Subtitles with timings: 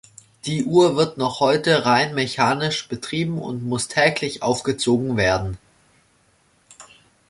[0.47, 5.59] Die Uhr wird noch heute rein mechanisch betrieben und muss täglich aufgezogen werden.